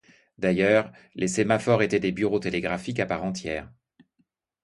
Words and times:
D'ailleurs, 0.39 0.91
les 1.13 1.27
sémaphores 1.27 1.83
étaient 1.83 1.99
des 1.99 2.11
bureaux 2.11 2.39
télégraphiques 2.39 2.99
à 2.99 3.05
part 3.05 3.23
entière. 3.23 3.71